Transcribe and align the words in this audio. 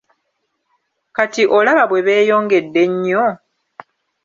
Kati 1.15 1.43
olaba 1.57 1.83
bwe 1.89 2.05
beeyongedde 2.07 2.79
ennyo? 2.87 3.23